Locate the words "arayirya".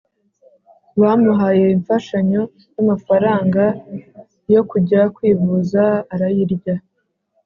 6.13-6.75